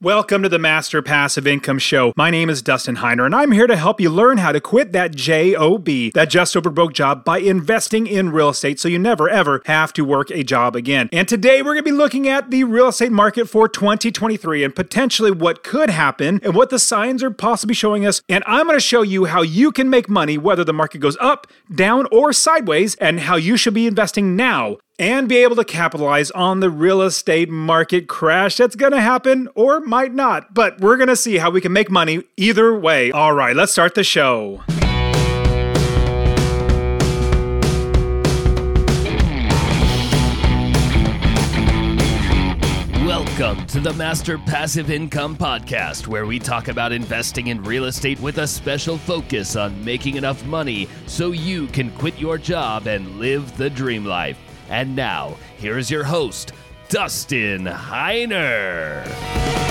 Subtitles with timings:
[0.00, 2.12] Welcome to the Master Passive Income Show.
[2.16, 4.92] My name is Dustin Heiner, and I'm here to help you learn how to quit
[4.92, 9.28] that JOB, that just over broke job, by investing in real estate so you never
[9.28, 11.08] ever have to work a job again.
[11.12, 14.72] And today we're going to be looking at the real estate market for 2023 and
[14.72, 18.22] potentially what could happen and what the signs are possibly showing us.
[18.28, 21.16] And I'm going to show you how you can make money whether the market goes
[21.18, 25.64] up, down, or sideways, and how you should be investing now and be able to
[25.64, 30.52] capitalize on the real estate market crash that's going to happen or might not.
[30.52, 33.12] But we're going to see how we can make money either way.
[33.12, 34.60] All right, let's start the show.
[43.06, 48.18] Welcome to the Master Passive Income Podcast, where we talk about investing in real estate
[48.18, 53.20] with a special focus on making enough money so you can quit your job and
[53.20, 54.38] live the dream life.
[54.68, 56.52] And now, here is your host,
[56.88, 59.67] Dustin Heiner.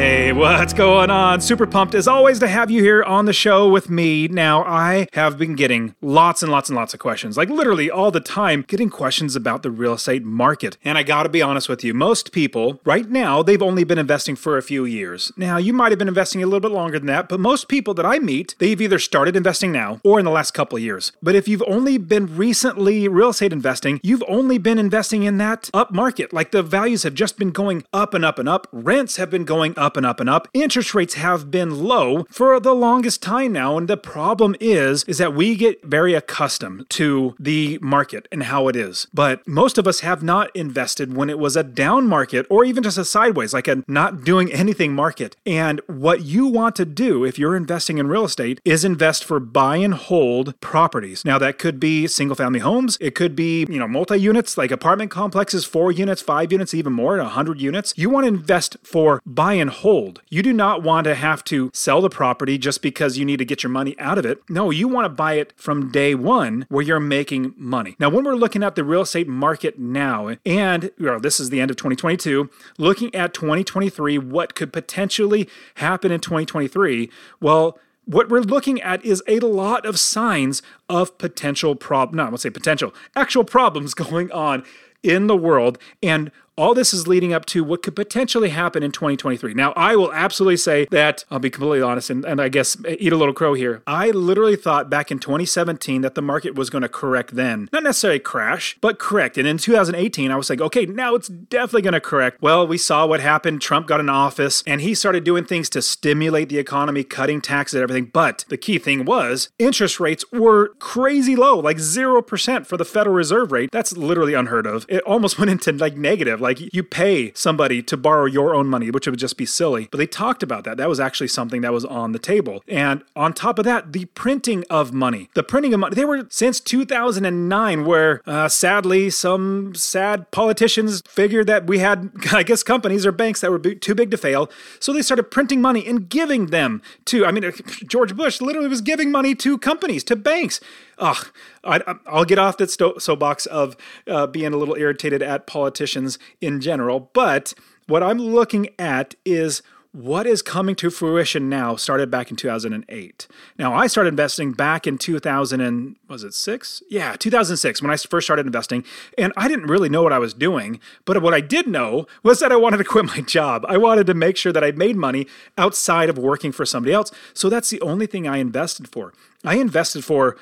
[0.00, 1.42] Hey, what's going on?
[1.42, 4.28] Super pumped as always to have you here on the show with me.
[4.28, 8.10] Now, I have been getting lots and lots and lots of questions, like literally all
[8.10, 10.78] the time, getting questions about the real estate market.
[10.82, 14.36] And I gotta be honest with you, most people right now, they've only been investing
[14.36, 15.32] for a few years.
[15.36, 17.92] Now, you might have been investing a little bit longer than that, but most people
[17.92, 21.12] that I meet, they've either started investing now or in the last couple years.
[21.22, 25.68] But if you've only been recently real estate investing, you've only been investing in that
[25.74, 26.32] up market.
[26.32, 29.44] Like the values have just been going up and up and up, rents have been
[29.44, 30.48] going up and up and up.
[30.54, 35.18] Interest rates have been low for the longest time now, and the problem is is
[35.18, 39.06] that we get very accustomed to the market and how it is.
[39.12, 42.82] But most of us have not invested when it was a down market or even
[42.82, 45.36] just a sideways, like a not doing anything market.
[45.46, 49.40] And what you want to do if you're investing in real estate is invest for
[49.40, 51.24] buy and hold properties.
[51.24, 55.10] Now that could be single family homes, it could be, you know, multi-units like apartment
[55.10, 57.94] complexes, 4 units, 5 units, even more, 100 units.
[57.96, 59.79] You want to invest for buy and hold.
[60.28, 63.44] You do not want to have to sell the property just because you need to
[63.44, 64.42] get your money out of it.
[64.48, 67.96] No, you want to buy it from day one where you're making money.
[67.98, 71.60] Now, when we're looking at the real estate market now, and well, this is the
[71.60, 77.10] end of 2022, looking at 2023, what could potentially happen in 2023?
[77.40, 82.16] Well, what we're looking at is a lot of signs of potential problem.
[82.16, 84.62] Not, let's say potential, actual problems going on
[85.02, 85.78] in the world.
[86.02, 89.54] And all this is leading up to what could potentially happen in 2023.
[89.54, 92.96] Now, I will absolutely say that, I'll be completely honest, and, and I guess eh,
[93.00, 93.82] eat a little crow here.
[93.86, 97.70] I literally thought back in 2017 that the market was going to correct then.
[97.72, 99.38] Not necessarily crash, but correct.
[99.38, 102.42] And in 2018, I was like, okay, now it's definitely going to correct.
[102.42, 103.62] Well, we saw what happened.
[103.62, 107.76] Trump got in office and he started doing things to stimulate the economy, cutting taxes
[107.76, 108.10] and everything.
[108.12, 113.16] But the key thing was interest rates were crazy low, like 0% for the Federal
[113.16, 113.70] Reserve rate.
[113.72, 114.84] That's literally unheard of.
[114.90, 116.40] It almost went into like negative.
[116.40, 119.88] Like like you pay somebody to borrow your own money, which would just be silly.
[119.90, 120.76] But they talked about that.
[120.76, 122.64] That was actually something that was on the table.
[122.66, 125.30] And on top of that, the printing of money.
[125.34, 125.94] The printing of money.
[125.94, 132.42] They were since 2009, where uh, sadly some sad politicians figured that we had, I
[132.42, 134.50] guess, companies or banks that were too big to fail.
[134.80, 137.52] So they started printing money and giving them to, I mean,
[137.86, 140.60] George Bush literally was giving money to companies, to banks
[141.00, 141.32] ugh,
[141.64, 143.76] I, will get off that soapbox of
[144.06, 147.10] uh, being a little irritated at politicians in general.
[147.12, 147.54] But
[147.86, 149.62] what I'm looking at is
[149.92, 153.26] what is coming to fruition now started back in 2008
[153.58, 157.96] now i started investing back in 2000 and was it 6 yeah 2006 when i
[157.96, 158.84] first started investing
[159.18, 162.38] and i didn't really know what i was doing but what i did know was
[162.38, 163.66] that i wanted to quit my job.
[163.68, 165.26] I wanted to make sure that i made money
[165.58, 167.10] outside of working for somebody else.
[167.34, 169.12] So that's the only thing i invested for.
[169.44, 170.36] I invested for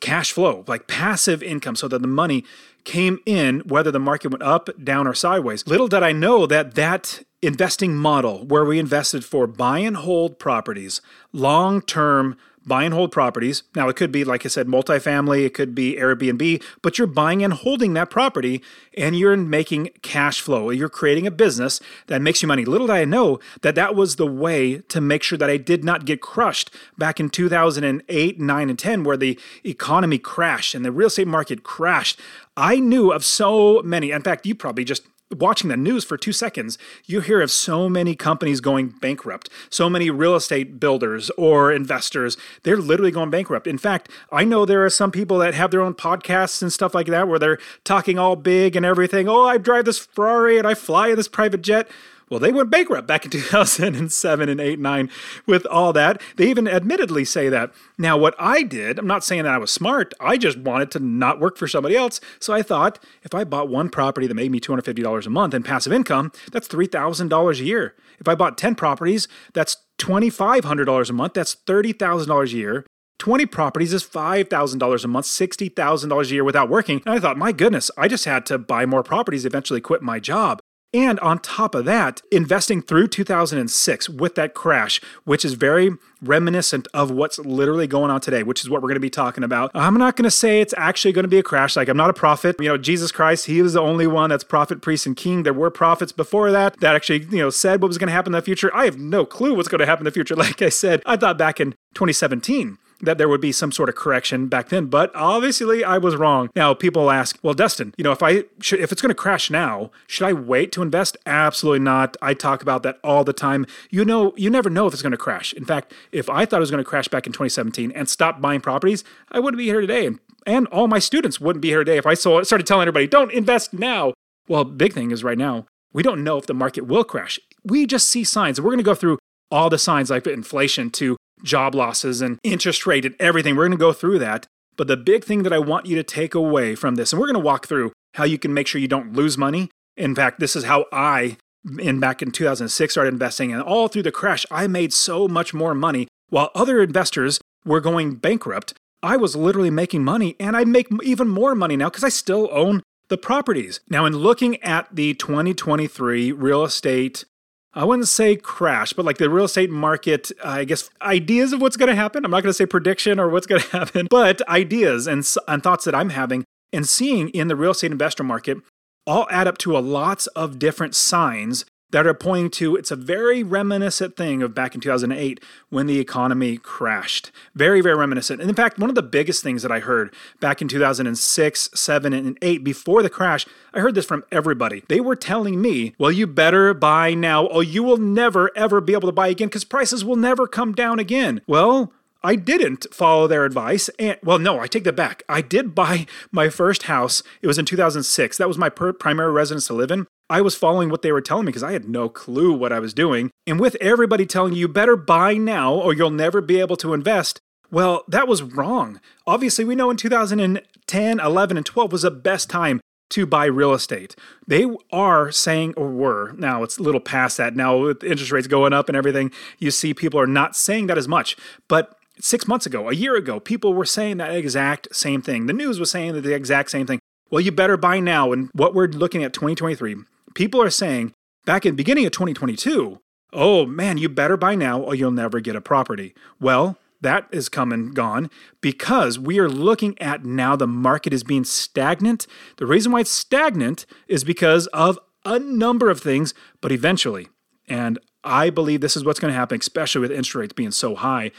[0.00, 2.44] cash flow, like passive income, so that the money
[2.84, 5.66] came in whether the market went up, down, or sideways.
[5.66, 10.38] Little did I know that that investing model where we invested for buy and hold
[10.38, 11.00] properties,
[11.32, 12.36] long term
[12.66, 13.62] buy and hold properties.
[13.74, 17.42] Now, it could be, like I said, multifamily, it could be Airbnb, but you're buying
[17.42, 18.62] and holding that property
[18.96, 20.70] and you're making cash flow.
[20.70, 22.64] You're creating a business that makes you money.
[22.64, 25.84] Little did I know that that was the way to make sure that I did
[25.84, 30.92] not get crushed back in 2008, 9, and 10, where the economy crashed and the
[30.92, 32.20] real estate market crashed.
[32.56, 34.10] I knew of so many.
[34.10, 37.88] In fact, you probably just watching the news for two seconds, you hear of so
[37.88, 43.66] many companies going bankrupt, so many real estate builders or investors, they're literally going bankrupt.
[43.66, 46.94] In fact, I know there are some people that have their own podcasts and stuff
[46.94, 49.28] like that where they're talking all big and everything.
[49.28, 51.88] Oh, I drive this Ferrari and I fly in this private jet.
[52.32, 55.10] Well, they went bankrupt back in 2007 and 8 9
[55.46, 56.22] with all that.
[56.36, 57.74] They even admittedly say that.
[57.98, 60.14] Now, what I did, I'm not saying that I was smart.
[60.18, 62.22] I just wanted to not work for somebody else.
[62.40, 65.62] So I thought if I bought one property that made me $250 a month in
[65.62, 67.96] passive income, that's $3,000 a year.
[68.18, 71.34] If I bought 10 properties, that's $2,500 a month.
[71.34, 72.86] That's $30,000 a year.
[73.18, 77.02] 20 properties is $5,000 a month, $60,000 a year without working.
[77.04, 80.18] And I thought, my goodness, I just had to buy more properties, eventually quit my
[80.18, 80.61] job.
[80.94, 86.86] And on top of that, investing through 2006 with that crash, which is very reminiscent
[86.92, 89.70] of what's literally going on today, which is what we're going to be talking about.
[89.74, 91.76] I'm not going to say it's actually going to be a crash.
[91.76, 92.56] Like, I'm not a prophet.
[92.60, 95.44] You know, Jesus Christ, he was the only one that's prophet, priest, and king.
[95.44, 98.34] There were prophets before that that actually, you know, said what was going to happen
[98.34, 98.70] in the future.
[98.74, 100.36] I have no clue what's going to happen in the future.
[100.42, 103.94] Like I said, I thought back in 2017 that there would be some sort of
[103.96, 106.48] correction back then, but obviously I was wrong.
[106.54, 109.50] Now people ask, well, Dustin, you know, if I should, if it's going to crash
[109.50, 111.16] now, should I wait to invest?
[111.26, 112.16] Absolutely not.
[112.22, 113.66] I talk about that all the time.
[113.90, 115.52] You know, you never know if it's going to crash.
[115.52, 118.40] In fact, if I thought it was going to crash back in 2017 and stopped
[118.40, 121.84] buying properties, I wouldn't be here today, and, and all my students wouldn't be here
[121.84, 124.14] today if I started telling everybody, don't invest now.
[124.48, 127.38] Well, big thing is right now, we don't know if the market will crash.
[127.64, 128.60] We just see signs.
[128.60, 129.18] We're going to go through
[129.50, 133.56] all the signs like inflation to job losses and interest rate and everything.
[133.56, 134.46] We're going to go through that.
[134.76, 137.26] But the big thing that I want you to take away from this, and we're
[137.26, 139.70] going to walk through how you can make sure you don't lose money.
[139.96, 141.36] In fact, this is how I,
[141.78, 145.52] in back in 2006, started investing, and all through the crash, I made so much
[145.52, 148.74] more money while other investors were going bankrupt.
[149.02, 152.48] I was literally making money, and I make even more money now because I still
[152.52, 153.80] own the properties.
[153.90, 157.24] Now, in looking at the 2023 real estate
[157.74, 161.76] I wouldn't say crash, but like the real estate market, I guess ideas of what's
[161.76, 162.24] going to happen.
[162.24, 165.62] I'm not going to say prediction or what's going to happen, but ideas and, and
[165.62, 168.58] thoughts that I'm having and seeing in the real estate investor market
[169.06, 172.96] all add up to a lots of different signs that are pointing to it's a
[172.96, 177.30] very reminiscent thing of back in 2008 when the economy crashed.
[177.54, 178.40] Very, very reminiscent.
[178.40, 182.12] And in fact, one of the biggest things that I heard back in 2006, 7,
[182.12, 184.82] and 8 before the crash, I heard this from everybody.
[184.88, 188.94] They were telling me, well, you better buy now, or you will never, ever be
[188.94, 191.42] able to buy again because prices will never come down again.
[191.46, 191.92] Well,
[192.24, 193.88] I didn't follow their advice.
[193.98, 195.22] And well, no, I take that back.
[195.28, 197.22] I did buy my first house.
[197.40, 198.36] It was in 2006.
[198.36, 200.06] That was my per- primary residence to live in.
[200.30, 202.78] I was following what they were telling me because I had no clue what I
[202.78, 203.30] was doing.
[203.46, 206.94] And with everybody telling you, you better buy now or you'll never be able to
[206.94, 207.40] invest,
[207.70, 209.00] well, that was wrong.
[209.26, 212.80] Obviously, we know in 2010, 11, and 12 was the best time
[213.10, 214.16] to buy real estate.
[214.46, 217.54] They are saying, or were, now it's a little past that.
[217.54, 220.96] Now, with interest rates going up and everything, you see people are not saying that
[220.96, 221.36] as much.
[221.68, 225.46] But six months ago, a year ago, people were saying that exact same thing.
[225.46, 227.00] The news was saying that the exact same thing.
[227.30, 228.32] Well, you better buy now.
[228.32, 229.96] And what we're looking at 2023,
[230.34, 231.12] people are saying
[231.44, 233.00] back in the beginning of 2022,
[233.32, 236.14] oh man, you better buy now or you'll never get a property.
[236.40, 238.30] Well, that is come and gone
[238.60, 242.28] because we are looking at now the market is being stagnant.
[242.58, 247.28] The reason why it's stagnant is because of a number of things, but eventually,
[247.68, 250.94] and I believe this is what's going to happen, especially with interest rates being so
[250.94, 251.32] high.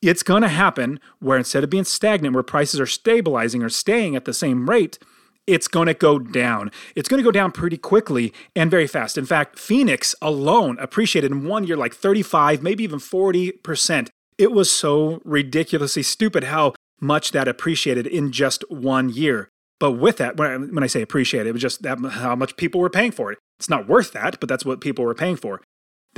[0.00, 4.14] It's going to happen where instead of being stagnant, where prices are stabilizing or staying
[4.14, 4.98] at the same rate,
[5.46, 6.70] it's going to go down.
[6.94, 9.18] It's going to go down pretty quickly and very fast.
[9.18, 14.08] In fact, Phoenix alone appreciated in one year like 35, maybe even 40%.
[14.36, 19.48] It was so ridiculously stupid how much that appreciated in just one year.
[19.80, 22.90] But with that, when I, say appreciated, it was just that how much people were
[22.90, 23.38] paying for it.
[23.58, 25.62] It's not worth that, but that's what people were paying for.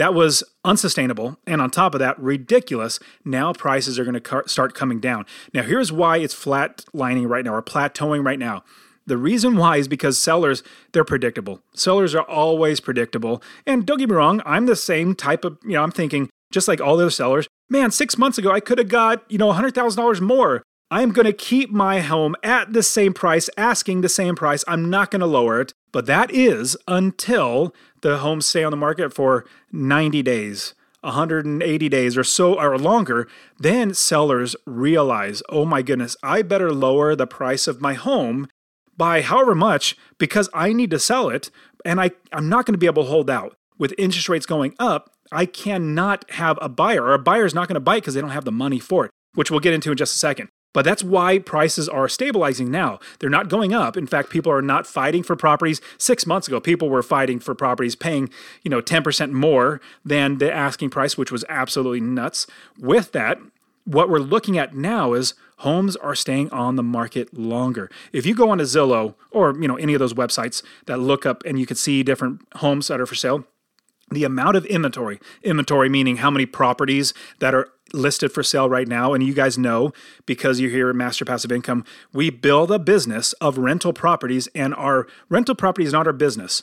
[0.01, 1.37] That was unsustainable.
[1.47, 2.99] And on top of that, ridiculous.
[3.23, 5.27] Now prices are going to start coming down.
[5.53, 8.65] Now, here's why it's flatlining right now or plateauing right now.
[9.05, 11.61] The reason why is because sellers, they're predictable.
[11.75, 13.43] Sellers are always predictable.
[13.67, 16.67] And don't get me wrong, I'm the same type of, you know, I'm thinking, just
[16.67, 19.53] like all the other sellers, man, six months ago, I could have got, you know,
[19.53, 20.63] $100,000 more.
[20.91, 24.65] I'm going to keep my home at the same price, asking the same price.
[24.67, 25.75] I'm not going to lower it.
[25.93, 30.75] But that is until the homes stay on the market for 90 days.
[31.03, 33.27] 180 days or so or longer,
[33.59, 38.49] then sellers realize, oh my goodness, I better lower the price of my home
[38.97, 41.51] by however much because I need to sell it
[41.85, 43.57] and I, I'm not going to be able to hold out.
[43.79, 47.67] With interest rates going up, I cannot have a buyer, or a buyer is not
[47.67, 49.91] going to buy because they don't have the money for it, which we'll get into
[49.91, 50.51] in just a second.
[50.73, 53.01] But that's why prices are stabilizing now.
[53.19, 53.97] They're not going up.
[53.97, 55.81] In fact, people are not fighting for properties.
[55.99, 58.31] Six months ago, people were fighting for properties, paying,
[58.63, 62.47] you know, 10% more than the asking price, which was absolutely nuts.
[62.79, 63.39] With that,
[63.85, 67.91] what we're looking at now is homes are staying on the market longer.
[68.13, 71.27] If you go on to Zillow or you know any of those websites that look
[71.27, 73.45] up and you can see different homes that are for sale,
[74.11, 78.89] the amount of inventory, inventory meaning how many properties that are listed for sale right
[78.89, 79.13] now.
[79.13, 79.93] And you guys know
[80.27, 84.75] because you're here at Master Passive Income, we build a business of rental properties, and
[84.75, 86.63] our rental property is not our business.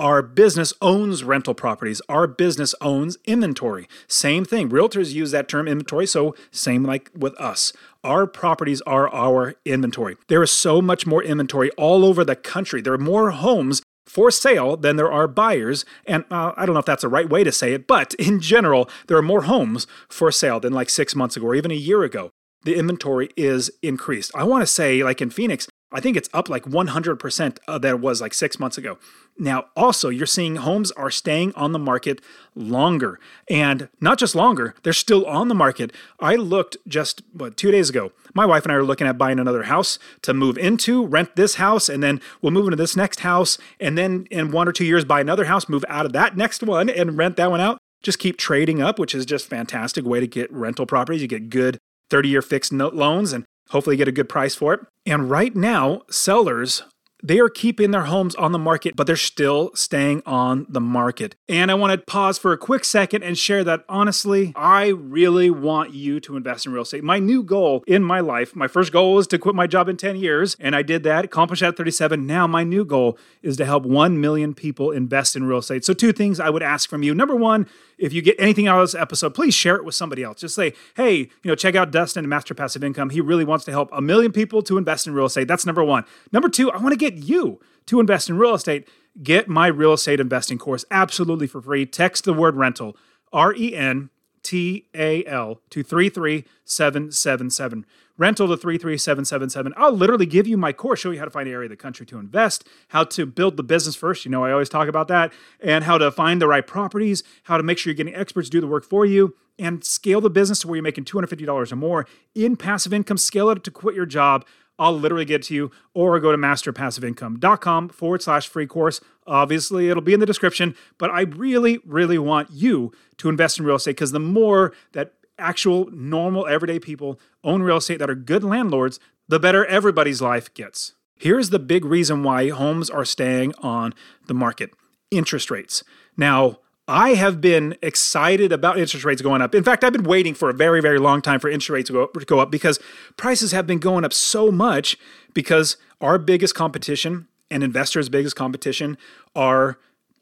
[0.00, 2.00] Our business owns rental properties.
[2.08, 3.88] Our business owns inventory.
[4.06, 4.68] Same thing.
[4.68, 7.72] Realtors use that term inventory, so same like with us.
[8.04, 10.16] Our properties are our inventory.
[10.28, 12.80] There is so much more inventory all over the country.
[12.80, 15.84] There are more homes for sale than there are buyers.
[16.06, 18.40] And uh, I don't know if that's the right way to say it, but in
[18.40, 21.74] general, there are more homes for sale than like six months ago or even a
[21.74, 22.30] year ago.
[22.64, 24.32] The inventory is increased.
[24.34, 27.88] I want to say, like in Phoenix, I think it's up like 100% uh, that
[27.88, 28.98] it was like six months ago.
[29.38, 32.20] Now, also, you're seeing homes are staying on the market
[32.54, 33.18] longer.
[33.48, 35.92] And not just longer, they're still on the market.
[36.20, 38.12] I looked just, what, two days ago.
[38.34, 41.54] My wife and I are looking at buying another house to move into, rent this
[41.54, 43.56] house, and then we'll move into this next house.
[43.80, 46.62] And then in one or two years, buy another house, move out of that next
[46.62, 47.78] one, and rent that one out.
[48.02, 51.22] Just keep trading up, which is just fantastic way to get rental properties.
[51.22, 51.78] You get good
[52.10, 54.80] 30 year fixed note loans and hopefully get a good price for it.
[55.06, 56.82] And right now, sellers
[57.22, 61.34] they are keeping their homes on the market, but they're still staying on the market.
[61.48, 65.50] And I want to pause for a quick second and share that honestly, I really
[65.50, 67.02] want you to invest in real estate.
[67.02, 69.96] My new goal in my life, my first goal was to quit my job in
[69.96, 72.26] 10 years, and I did that, accomplished that at 37.
[72.26, 75.84] Now, my new goal is to help 1 million people invest in real estate.
[75.84, 77.14] So, two things I would ask from you.
[77.14, 77.66] Number one,
[77.98, 80.40] if you get anything out of this episode, please share it with somebody else.
[80.40, 83.10] Just say, hey, you know, check out Dustin, and Master Passive Income.
[83.10, 85.48] He really wants to help a million people to invest in real estate.
[85.48, 86.04] That's number one.
[86.32, 88.88] Number two, I want to get you to invest in real estate.
[89.22, 91.86] Get my real estate investing course absolutely for free.
[91.86, 92.96] Text the word rental,
[93.32, 94.10] R E N
[94.42, 97.86] T A L, to 33777
[98.18, 99.72] rental to 33777.
[99.76, 101.76] I'll literally give you my course, show you how to find an area of the
[101.76, 104.24] country to invest, how to build the business first.
[104.24, 107.56] You know, I always talk about that, and how to find the right properties, how
[107.56, 110.30] to make sure you're getting experts to do the work for you, and scale the
[110.30, 113.16] business to where you're making $250 or more in passive income.
[113.16, 114.44] Scale it to quit your job.
[114.78, 119.00] I'll literally get to you, or go to masterpassiveincome.com forward slash free course.
[119.26, 123.64] Obviously, it'll be in the description, but I really, really want you to invest in
[123.64, 128.14] real estate because the more that actual, normal, everyday people own real estate that are
[128.14, 130.94] good landlords, the better everybody's life gets.
[131.16, 133.92] Here's the big reason why homes are staying on
[134.26, 134.70] the market
[135.10, 135.82] interest rates.
[136.16, 136.58] Now,
[136.88, 139.54] I have been excited about interest rates going up.
[139.54, 141.92] In fact, I've been waiting for a very, very long time for interest rates to
[141.92, 142.80] go, to go up because
[143.18, 144.96] prices have been going up so much
[145.34, 148.96] because our biggest competition and investors' biggest competition
[149.36, 149.78] are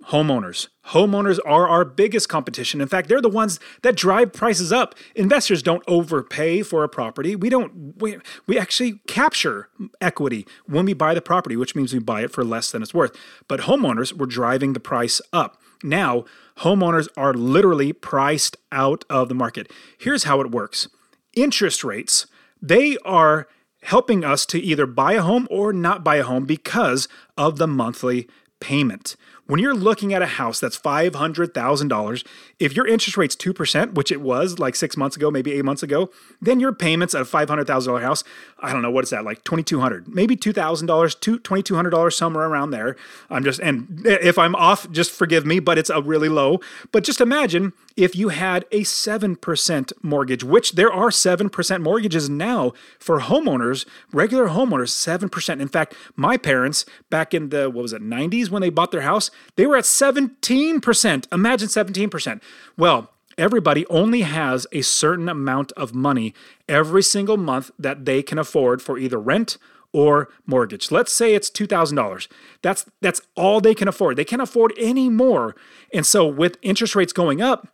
[0.08, 0.68] homeowners.
[0.88, 2.80] Homeowners are our biggest competition.
[2.80, 4.96] In fact, they're the ones that drive prices up.
[5.14, 7.34] Investors don't overpay for a property.
[7.36, 9.68] We don't we, we actually capture
[10.00, 12.94] equity when we buy the property, which means we buy it for less than it's
[12.94, 13.16] worth.
[13.48, 15.60] But homeowners were driving the price up.
[15.86, 16.24] Now,
[16.58, 19.70] homeowners are literally priced out of the market.
[19.98, 20.88] Here's how it works.
[21.34, 22.26] Interest rates,
[22.60, 23.46] they are
[23.82, 27.68] helping us to either buy a home or not buy a home because of the
[27.68, 28.28] monthly
[28.58, 29.14] payment.
[29.46, 32.26] When you're looking at a house that's $500,000,
[32.58, 35.84] if your interest rate's 2%, which it was like six months ago, maybe eight months
[35.84, 36.10] ago,
[36.40, 38.24] then your payments at a $500,000 house,
[38.58, 42.96] I don't know, what is that, like $2,200, maybe $2,000, $2,200, somewhere around there.
[43.30, 46.60] I'm just, and if I'm off, just forgive me, but it's a really low.
[46.90, 52.72] But just imagine if you had a 7% mortgage, which there are 7% mortgages now
[52.98, 55.60] for homeowners, regular homeowners, 7%.
[55.60, 59.02] In fact, my parents back in the, what was it, 90s when they bought their
[59.02, 61.32] house, they were at 17%.
[61.32, 62.40] Imagine 17%.
[62.76, 66.34] Well, everybody only has a certain amount of money
[66.68, 69.58] every single month that they can afford for either rent
[69.92, 70.90] or mortgage.
[70.90, 72.28] Let's say it's $2,000.
[72.60, 74.16] That's that's all they can afford.
[74.16, 75.56] They can't afford any more.
[75.92, 77.68] And so with interest rates going up,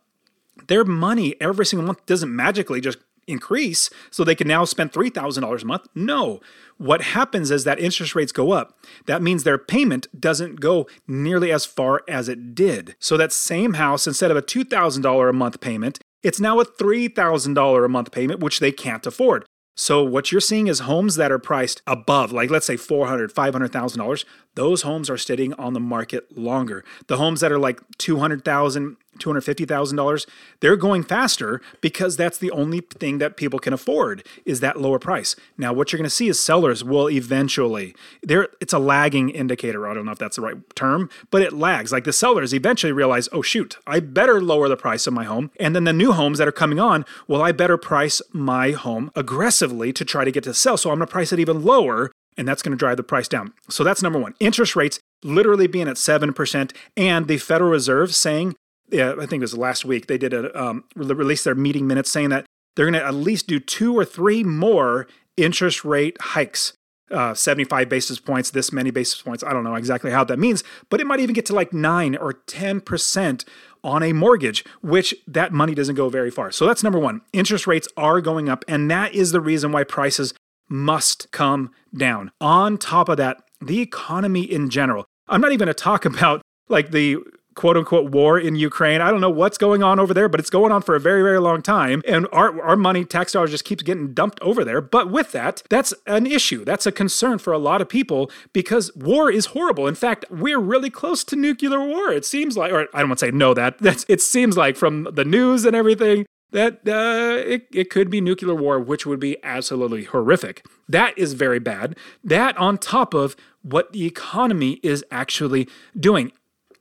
[0.67, 5.61] their money every single month doesn't magically just increase so they can now spend $3,000
[5.61, 5.87] a month.
[5.95, 6.39] No.
[6.77, 8.77] What happens is that interest rates go up.
[9.05, 12.95] That means their payment doesn't go nearly as far as it did.
[12.99, 17.85] So that same house, instead of a $2,000 a month payment, it's now a $3,000
[17.85, 19.45] a month payment, which they can't afford.
[19.75, 24.25] So what you're seeing is homes that are priced above, like let's say $400,000, $500,000.
[24.55, 26.83] Those homes are sitting on the market longer.
[27.07, 30.25] The homes that are like $200,000, $250,000,
[30.59, 34.99] they're going faster because that's the only thing that people can afford is that lower
[34.99, 35.35] price.
[35.57, 39.87] Now, what you're going to see is sellers will eventually, there it's a lagging indicator.
[39.87, 41.91] I don't know if that's the right term, but it lags.
[41.91, 45.51] Like the sellers eventually realize, oh, shoot, I better lower the price of my home.
[45.59, 49.11] And then the new homes that are coming on, well, I better price my home
[49.15, 50.77] aggressively to try to get to sell.
[50.77, 53.27] So I'm going to price it even lower and that's going to drive the price
[53.27, 53.53] down.
[53.69, 54.35] So that's number one.
[54.39, 58.55] Interest rates literally being at 7%, and the Federal Reserve saying
[58.93, 62.11] yeah, I think it was last week, they did a um, release their meeting minutes
[62.11, 66.73] saying that they're going to at least do two or three more interest rate hikes.
[67.11, 69.43] Uh, 75 basis points, this many basis points.
[69.43, 72.15] I don't know exactly how that means, but it might even get to like 9
[72.15, 73.45] or 10%
[73.83, 76.51] on a mortgage, which that money doesn't go very far.
[76.51, 77.21] So that's number one.
[77.31, 80.33] Interest rates are going up, and that is the reason why prices
[80.69, 82.31] must come down.
[82.41, 85.05] On top of that, the economy in general.
[85.27, 87.17] I'm not even going to talk about like the
[87.55, 89.01] quote unquote war in Ukraine.
[89.01, 91.21] I don't know what's going on over there, but it's going on for a very,
[91.21, 92.01] very long time.
[92.07, 94.81] And our, our money, tax dollars, just keeps getting dumped over there.
[94.81, 96.65] But with that, that's an issue.
[96.65, 99.87] That's a concern for a lot of people because war is horrible.
[99.87, 102.11] In fact, we're really close to nuclear war.
[102.11, 103.77] It seems like, or I don't want to say no that.
[103.83, 108.21] That's it seems like from the news and everything that uh, it, it could be
[108.21, 110.65] nuclear war, which would be absolutely horrific.
[110.87, 111.97] That is very bad.
[112.23, 115.67] That on top of what the economy is actually
[115.99, 116.31] doing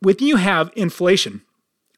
[0.02, 1.42] when you have inflation,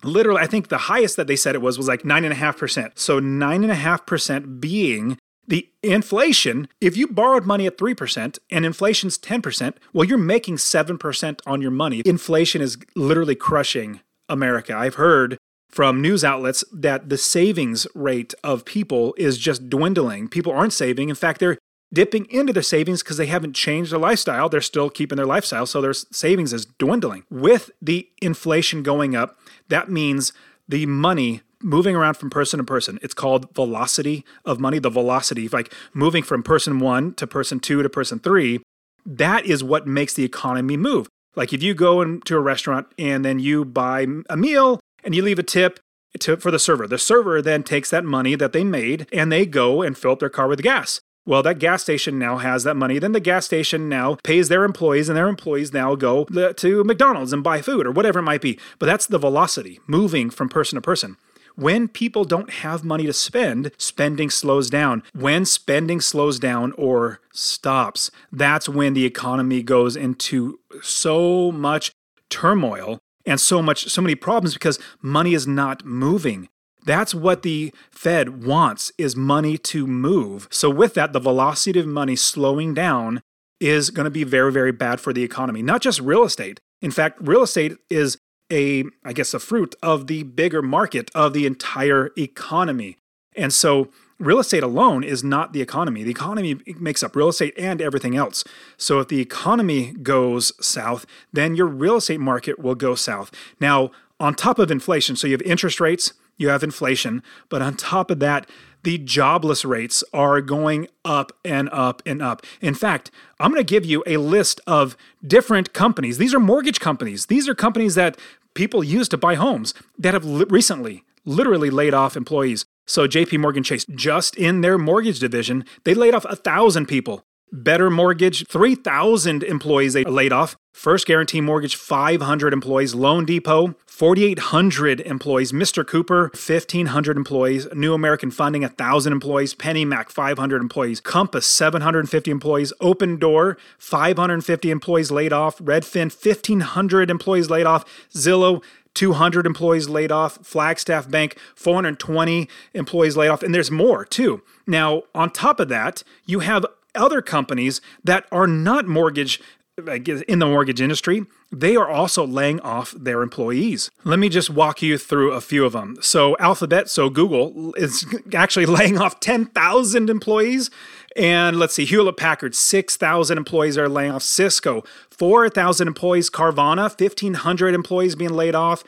[0.02, 2.98] literally, I think the highest that they said it was was like 9.5%.
[2.98, 10.04] So 9.5% being the inflation, if you borrowed money at 3% and inflation's 10%, well,
[10.06, 12.02] you're making 7% on your money.
[12.04, 14.74] Inflation is literally crushing America.
[14.76, 15.38] I've heard
[15.74, 20.28] from news outlets that the savings rate of people is just dwindling.
[20.28, 21.08] People aren't saving.
[21.08, 21.58] In fact, they're
[21.92, 24.48] dipping into their savings because they haven't changed their lifestyle.
[24.48, 27.24] They're still keeping their lifestyle, so their savings is dwindling.
[27.28, 29.36] With the inflation going up,
[29.68, 30.32] that means
[30.68, 33.00] the money moving around from person to person.
[33.02, 37.58] It's called velocity of money, the velocity, of like moving from person one to person
[37.58, 38.60] two to person three.
[39.04, 41.08] That is what makes the economy move.
[41.34, 45.22] Like if you go into a restaurant and then you buy a meal and you
[45.22, 45.80] leave a tip
[46.20, 49.46] to, for the server, the server then takes that money that they made and they
[49.46, 51.00] go and fill up their car with gas.
[51.26, 52.98] Well, that gas station now has that money.
[52.98, 57.32] Then the gas station now pays their employees, and their employees now go to McDonald's
[57.32, 58.58] and buy food or whatever it might be.
[58.78, 61.16] But that's the velocity, moving from person to person.
[61.56, 65.02] When people don't have money to spend, spending slows down.
[65.14, 71.92] When spending slows down or stops, that's when the economy goes into so much
[72.28, 76.48] turmoil and so much so many problems because money is not moving.
[76.84, 80.48] That's what the Fed wants is money to move.
[80.50, 83.22] So with that, the velocity of money slowing down
[83.58, 86.60] is going to be very, very bad for the economy, not just real estate.
[86.82, 88.18] In fact, real estate is
[88.52, 92.98] a, I guess, a fruit of the bigger market of the entire economy.
[93.34, 96.02] And so real estate alone is not the economy.
[96.02, 98.44] The economy makes up real estate and everything else.
[98.76, 103.30] So if the economy goes south, then your real estate market will go south.
[103.60, 107.74] Now, on top of inflation, so you have interest rates, you have inflation, but on
[107.76, 108.48] top of that,
[108.82, 112.44] the jobless rates are going up and up and up.
[112.60, 114.96] In fact, I'm going to give you a list of
[115.26, 116.18] different companies.
[116.18, 117.26] These are mortgage companies.
[117.26, 118.18] These are companies that
[118.52, 122.66] people use to buy homes that have li- recently literally laid off employees.
[122.86, 127.24] So JP Morgan Chase just in their mortgage division, they laid off a 1000 people.
[127.54, 130.56] Better Mortgage, 3,000 employees they laid off.
[130.72, 132.96] First Guaranty Mortgage, 500 employees.
[132.96, 135.52] loanDepot, 4,800 employees.
[135.52, 135.86] Mr.
[135.86, 137.68] Cooper, 1,500 employees.
[137.72, 139.54] New American Funding, 1,000 employees.
[139.54, 141.00] PennyMac, 500 employees.
[141.00, 142.72] Compass, 750 employees.
[142.82, 145.58] Opendoor, 550 employees laid off.
[145.58, 147.84] Redfin, 1,500 employees laid off.
[148.12, 150.38] Zillow, 200 employees laid off.
[150.40, 153.42] Flagstar Bank, 420 employees laid off.
[153.42, 154.42] And there's more too.
[154.66, 159.40] Now, on top of that, you have other companies that are not mortgage
[159.76, 163.90] in the mortgage industry, they are also laying off their employees.
[164.04, 165.96] Let me just walk you through a few of them.
[166.00, 170.70] So, Alphabet, so Google, is actually laying off 10,000 employees.
[171.16, 174.22] And let's see, Hewlett Packard, 6,000 employees are laying off.
[174.22, 176.28] Cisco, 4,000 employees.
[176.28, 178.82] Carvana, 1,500 employees being laid off.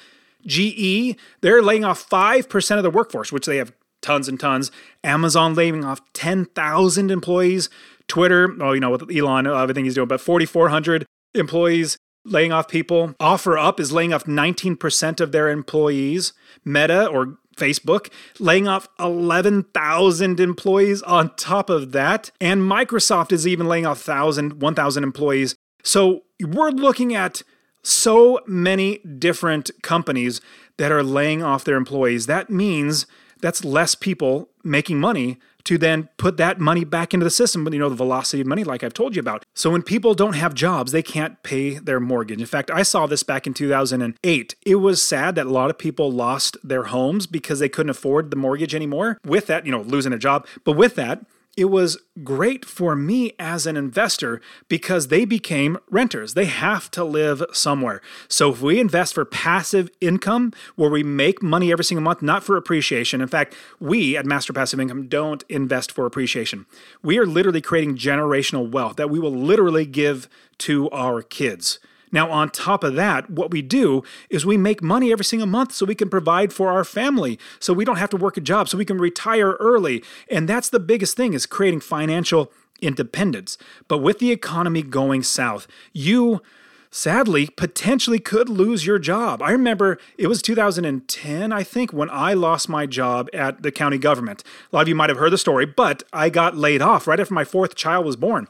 [0.44, 4.70] GE, they're laying off 5% of the workforce, which they have tons and tons.
[5.04, 7.68] Amazon laying off 10,000 employees.
[8.08, 13.14] Twitter, oh, you know, with Elon, everything he's doing, but 4,400 employees laying off people.
[13.20, 16.32] OfferUp is laying off 19% of their employees.
[16.64, 22.30] Meta or Facebook laying off 11,000 employees on top of that.
[22.40, 25.54] And Microsoft is even laying off 1,000, 1,000 employees.
[25.82, 27.42] So we're looking at
[27.82, 30.40] so many different companies
[30.76, 32.26] that are laying off their employees.
[32.26, 33.06] That means
[33.40, 37.72] that's less people making money to then put that money back into the system, but
[37.72, 39.44] you know, the velocity of money, like I've told you about.
[39.54, 42.40] So when people don't have jobs, they can't pay their mortgage.
[42.40, 44.54] In fact, I saw this back in 2008.
[44.64, 48.30] It was sad that a lot of people lost their homes because they couldn't afford
[48.30, 49.18] the mortgage anymore.
[49.24, 51.24] With that, you know, losing a job, but with that,
[51.56, 56.34] it was great for me as an investor because they became renters.
[56.34, 58.02] They have to live somewhere.
[58.28, 62.44] So if we invest for passive income where we make money every single month, not
[62.44, 63.20] for appreciation.
[63.20, 66.66] In fact, we at Master Passive Income don't invest for appreciation.
[67.02, 71.78] We are literally creating generational wealth that we will literally give to our kids.
[72.12, 75.72] Now, on top of that, what we do is we make money every single month
[75.72, 78.68] so we can provide for our family, so we don't have to work a job,
[78.68, 80.02] so we can retire early.
[80.30, 83.58] And that's the biggest thing is creating financial independence.
[83.88, 86.42] But with the economy going south, you
[86.90, 89.42] sadly potentially could lose your job.
[89.42, 93.98] I remember it was 2010, I think, when I lost my job at the county
[93.98, 94.42] government.
[94.72, 97.20] A lot of you might have heard the story, but I got laid off right
[97.20, 98.48] after my fourth child was born.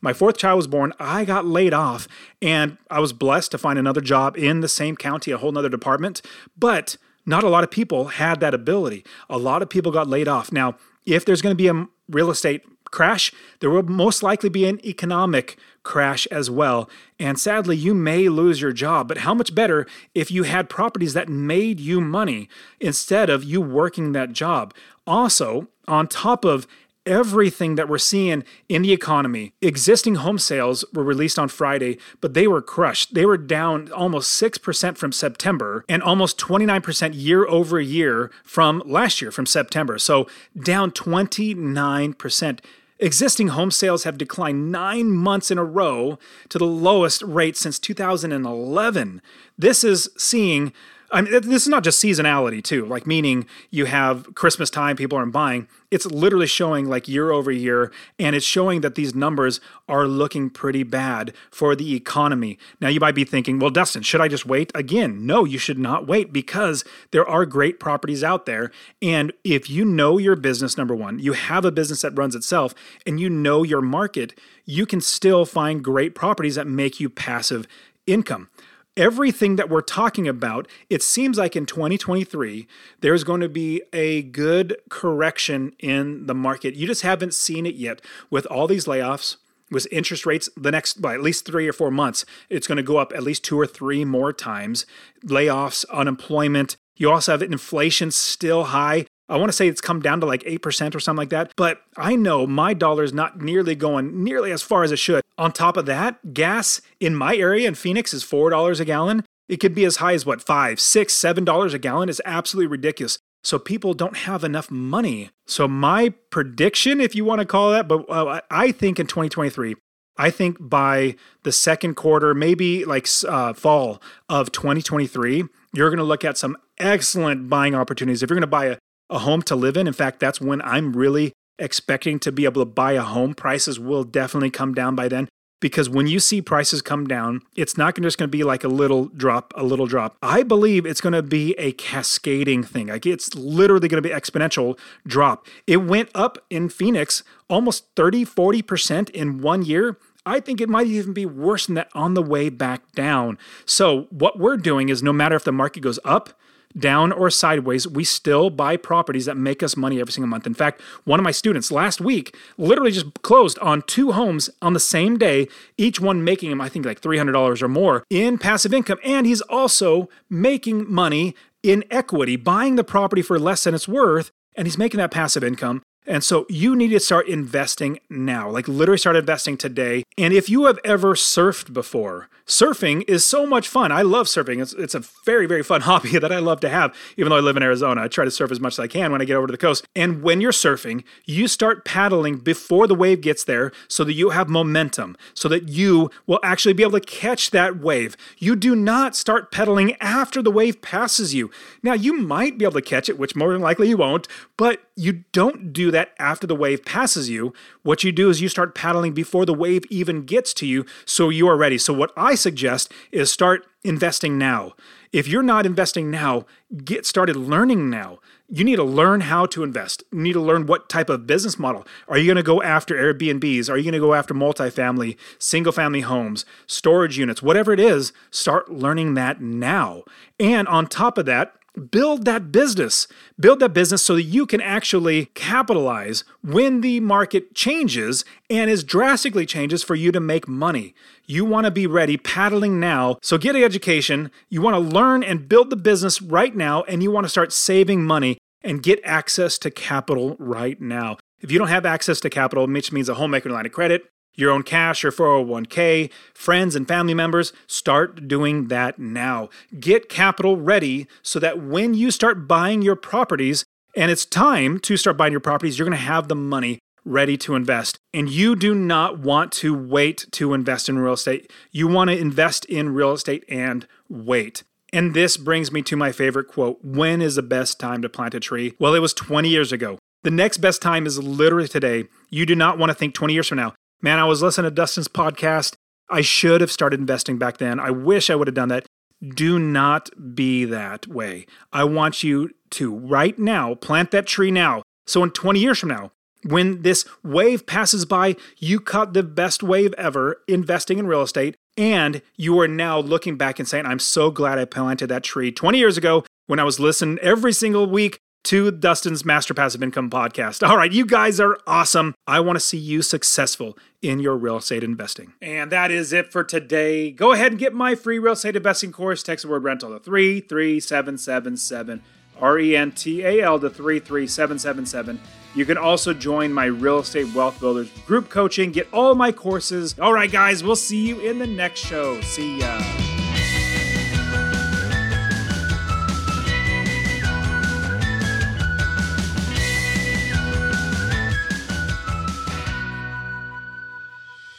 [0.00, 0.92] My fourth child was born.
[1.00, 2.06] I got laid off,
[2.40, 5.68] and I was blessed to find another job in the same county, a whole nother
[5.68, 6.22] department.
[6.56, 9.04] But not a lot of people had that ability.
[9.28, 10.52] A lot of people got laid off.
[10.52, 14.66] Now, if there's going to be a real estate crash, there will most likely be
[14.66, 16.88] an economic crash as well.
[17.18, 19.08] And sadly, you may lose your job.
[19.08, 22.48] But how much better if you had properties that made you money
[22.80, 24.74] instead of you working that job?
[25.06, 26.66] Also, on top of
[27.08, 29.52] everything that we're seeing in the economy.
[29.60, 33.14] Existing home sales were released on Friday, but they were crushed.
[33.14, 39.20] They were down almost 6% from September and almost 29% year over year from last
[39.20, 39.98] year, from September.
[39.98, 40.28] So
[40.62, 42.60] down 29%.
[43.00, 46.18] Existing home sales have declined nine months in a row
[46.48, 49.22] to the lowest rate since 2011.
[49.56, 50.72] This is seeing
[51.10, 55.16] I mean, this is not just seasonality too, like meaning you have Christmas time, people
[55.16, 55.66] aren't buying.
[55.90, 60.50] It's literally showing like year over year, and it's showing that these numbers are looking
[60.50, 62.58] pretty bad for the economy.
[62.78, 64.70] Now, you might be thinking, well, Dustin, should I just wait?
[64.74, 68.70] Again, no, you should not wait because there are great properties out there.
[69.00, 72.74] And if you know your business, number one, you have a business that runs itself,
[73.06, 77.66] and you know your market, you can still find great properties that make you passive
[78.06, 78.50] income
[78.98, 82.66] everything that we're talking about, it seems like in 2023,
[83.00, 86.74] there's going to be a good correction in the market.
[86.74, 89.36] You just haven't seen it yet with all these layoffs.
[89.70, 92.82] With interest rates, the next by at least three or four months, it's going to
[92.82, 94.86] go up at least two or three more times.
[95.22, 99.04] Layoffs, unemployment, you also have inflation still high.
[99.28, 101.52] I want to say it's come down to like 8% or something like that.
[101.56, 105.22] But I know my dollar is not nearly going nearly as far as it should.
[105.36, 109.24] On top of that, gas in my area in Phoenix is $4 a gallon.
[109.48, 112.66] It could be as high as what, five, six, seven dollars a gallon is absolutely
[112.66, 113.18] ridiculous.
[113.42, 115.30] So people don't have enough money.
[115.46, 119.76] So my prediction, if you want to call that, but uh, I think in 2023,
[120.18, 121.14] I think by
[121.44, 126.56] the second quarter, maybe like uh, fall of 2023, you're going to look at some
[126.78, 128.22] excellent buying opportunities.
[128.22, 128.78] If you're going to buy a,
[129.10, 129.86] a home to live in.
[129.86, 133.34] In fact, that's when I'm really expecting to be able to buy a home.
[133.34, 135.28] Prices will definitely come down by then
[135.60, 138.68] because when you see prices come down, it's not just going to be like a
[138.68, 140.16] little drop, a little drop.
[140.22, 142.88] I believe it's going to be a cascading thing.
[142.88, 145.46] Like it's literally going to be exponential drop.
[145.66, 149.98] It went up in Phoenix almost 30, 40% in one year.
[150.24, 153.38] I think it might even be worse than that on the way back down.
[153.64, 156.38] So, what we're doing is no matter if the market goes up,
[156.76, 160.46] down or sideways, we still buy properties that make us money every single month.
[160.46, 164.72] In fact, one of my students last week literally just closed on two homes on
[164.72, 168.74] the same day, each one making him, I think, like $300 or more in passive
[168.74, 168.98] income.
[169.04, 174.30] And he's also making money in equity, buying the property for less than it's worth,
[174.54, 175.82] and he's making that passive income.
[176.08, 180.04] And so you need to start investing now, like literally start investing today.
[180.16, 183.92] And if you have ever surfed before, surfing is so much fun.
[183.92, 184.62] I love surfing.
[184.62, 186.96] It's, it's a very, very fun hobby that I love to have.
[187.18, 189.12] Even though I live in Arizona, I try to surf as much as I can
[189.12, 189.86] when I get over to the coast.
[189.94, 194.30] And when you're surfing, you start paddling before the wave gets there so that you
[194.30, 198.16] have momentum, so that you will actually be able to catch that wave.
[198.38, 201.50] You do not start pedaling after the wave passes you.
[201.82, 204.80] Now, you might be able to catch it, which more than likely you won't, but
[204.96, 208.48] you don't do that that after the wave passes you, what you do is you
[208.48, 211.76] start paddling before the wave even gets to you so you are ready.
[211.76, 214.74] So, what I suggest is start investing now.
[215.12, 216.46] If you're not investing now,
[216.84, 218.20] get started learning now.
[218.48, 220.04] You need to learn how to invest.
[220.12, 221.84] You need to learn what type of business model.
[222.06, 223.68] Are you going to go after Airbnbs?
[223.68, 228.12] Are you going to go after multifamily, single family homes, storage units, whatever it is?
[228.30, 230.04] Start learning that now.
[230.38, 233.06] And on top of that, build that business.
[233.38, 238.84] Build that business so that you can actually capitalize when the market changes and is
[238.84, 240.94] drastically changes for you to make money.
[241.26, 243.18] You want to be ready paddling now.
[243.22, 244.30] So get an education.
[244.48, 247.52] You want to learn and build the business right now, and you want to start
[247.52, 251.16] saving money and get access to capital right now.
[251.40, 254.02] If you don't have access to capital, which means a home line of credit,
[254.38, 259.48] your own cash or 401k, friends and family members, start doing that now.
[259.78, 263.64] Get capital ready so that when you start buying your properties
[263.96, 267.36] and it's time to start buying your properties, you're going to have the money ready
[267.38, 267.98] to invest.
[268.14, 271.50] And you do not want to wait to invest in real estate.
[271.72, 274.62] You want to invest in real estate and wait.
[274.92, 278.34] And this brings me to my favorite quote When is the best time to plant
[278.34, 278.74] a tree?
[278.78, 279.98] Well, it was 20 years ago.
[280.22, 282.04] The next best time is literally today.
[282.30, 283.74] You do not want to think 20 years from now.
[284.00, 285.74] Man, I was listening to Dustin's podcast.
[286.08, 287.80] I should have started investing back then.
[287.80, 288.86] I wish I would have done that.
[289.34, 291.46] Do not be that way.
[291.72, 294.82] I want you to right now plant that tree now.
[295.08, 296.12] So in 20 years from now,
[296.44, 301.56] when this wave passes by, you caught the best wave ever investing in real estate.
[301.76, 305.50] And you are now looking back and saying, I'm so glad I planted that tree
[305.50, 310.08] 20 years ago when I was listening every single week to Dustin's Master Passive Income
[310.08, 310.66] podcast.
[310.66, 312.14] All right, you guys are awesome.
[312.26, 315.34] I want to see you successful in your real estate investing.
[315.42, 317.10] And that is it for today.
[317.10, 319.22] Go ahead and get my free real estate investing course.
[319.22, 322.02] Text the word rental to 33777.
[322.40, 325.20] R E N T A L to 33777.
[325.54, 329.98] You can also join my Real Estate Wealth Builders group coaching, get all my courses.
[329.98, 332.18] All right, guys, we'll see you in the next show.
[332.22, 333.07] See ya.